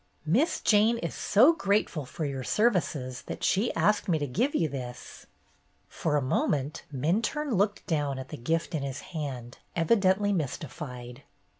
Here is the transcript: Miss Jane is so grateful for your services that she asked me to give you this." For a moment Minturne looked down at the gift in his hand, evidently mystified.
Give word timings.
Miss 0.25 0.61
Jane 0.61 0.97
is 0.97 1.13
so 1.13 1.53
grateful 1.53 2.07
for 2.07 2.25
your 2.25 2.43
services 2.43 3.21
that 3.27 3.43
she 3.43 3.71
asked 3.75 4.07
me 4.09 4.17
to 4.17 4.25
give 4.25 4.55
you 4.55 4.67
this." 4.67 5.27
For 5.87 6.17
a 6.17 6.23
moment 6.23 6.81
Minturne 6.91 7.53
looked 7.55 7.85
down 7.85 8.17
at 8.17 8.29
the 8.29 8.35
gift 8.37 8.73
in 8.73 8.81
his 8.81 9.01
hand, 9.13 9.59
evidently 9.75 10.33
mystified. 10.33 11.21